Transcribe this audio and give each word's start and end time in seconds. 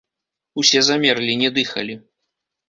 Усе 0.61 0.81
замерлі, 0.87 1.35
не 1.43 1.53
дыхалі. 1.59 1.99